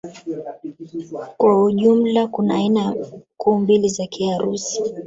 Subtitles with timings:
[1.37, 2.95] Kwa ujumla kuna aina
[3.37, 4.83] kuu mbili za Kiharusi